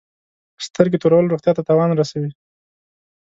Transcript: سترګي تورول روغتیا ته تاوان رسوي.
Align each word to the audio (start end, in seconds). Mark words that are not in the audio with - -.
سترګي 0.65 0.97
تورول 1.01 1.25
روغتیا 1.31 1.51
ته 1.57 1.61
تاوان 1.67 1.89
رسوي. 1.99 2.31